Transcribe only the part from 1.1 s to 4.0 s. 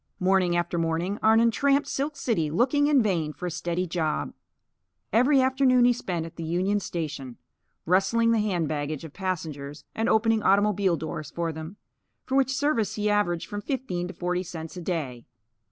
Arnon tramped Silk City, looking in vain for a steady